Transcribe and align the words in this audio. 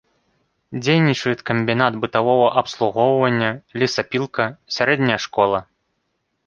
Дзейнічаюць 0.83 1.45
камбінат 1.49 1.93
бытавога 2.05 2.47
абслугоўвання, 2.63 3.51
лесапілка, 3.83 4.43
сярэдняя 4.79 5.19
школа. 5.29 5.59